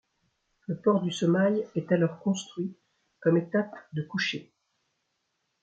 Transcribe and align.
Le 0.65 0.75
port 0.79 1.03
du 1.03 1.11
Somail 1.11 1.63
est 1.75 1.91
alors 1.91 2.17
construit 2.21 2.75
comme 3.19 3.37
étape 3.37 3.75
de 3.93 4.01
couchée. 4.01 4.51